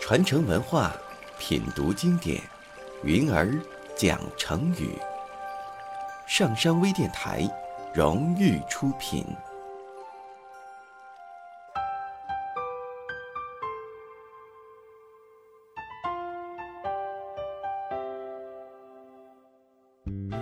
[0.00, 0.92] 传承文化，
[1.36, 2.40] 品读经典，
[3.02, 3.52] 云儿
[3.96, 4.96] 讲成语。
[6.28, 7.42] 上山微电台
[7.92, 9.26] 荣誉出品。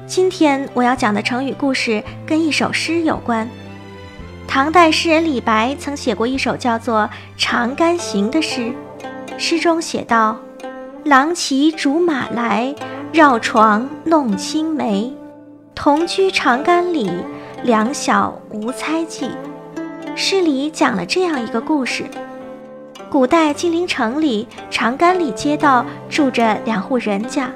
[0.06, 3.48] 今天我要讲的成语故事跟一首诗有关。
[4.54, 7.00] 唐代诗人李白曾写过一首叫做
[7.36, 8.72] 《长干行》的诗。
[9.36, 10.36] 诗中写道
[11.04, 12.72] ：“郎骑竹马来，
[13.12, 15.12] 绕床弄青梅。
[15.74, 17.10] 同居长干里，
[17.64, 19.28] 两小无猜忌。”
[20.14, 22.04] 诗里讲了这样一个故事：
[23.10, 27.50] 古代金陵城里长干里街道住着两户人家，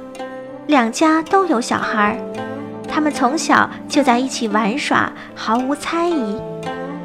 [0.66, 2.18] 两家都有小孩儿，
[2.88, 6.36] 他们从小就在一起玩耍，毫无猜疑。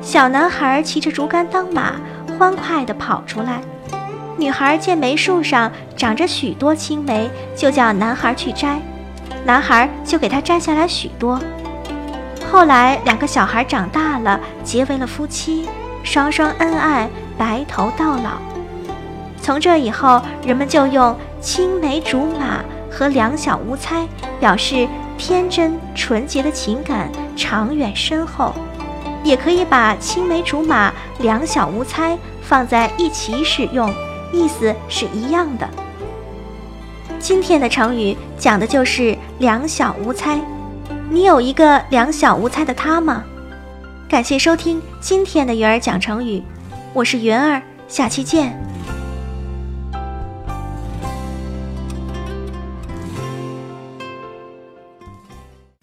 [0.04, 1.94] 小男孩骑着竹竿当马，
[2.38, 3.62] 欢快地跑出来。
[4.38, 8.82] 女孩见梅树上长着许多青梅，就叫男孩去摘，
[9.46, 11.40] 男孩就给她摘下来许多。
[12.52, 15.70] 后来两个小孩长大了，结为了夫妻，
[16.04, 18.32] 双双恩爱，白头到老。
[19.42, 22.60] 从这以后，人们就用青梅竹马
[22.92, 24.06] 和两小无猜
[24.40, 24.86] 表示
[25.18, 28.54] 天真纯洁的情感长远深厚，
[29.24, 33.94] 也可以把青梅竹马、两小无猜放在一起使用。
[34.32, 35.70] 意思是一样的。
[37.20, 40.40] 今天的成语讲的就是两小无猜。
[41.10, 43.24] 你有一个两小无猜的他吗？
[44.10, 46.42] 感谢收听今天的云儿讲成语，
[46.94, 48.60] 我是云儿，下期见。